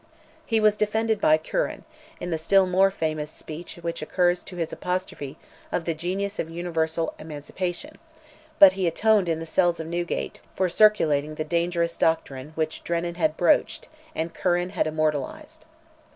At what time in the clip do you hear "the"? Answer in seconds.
2.31-2.39, 5.79-5.93, 9.37-9.45, 11.35-11.43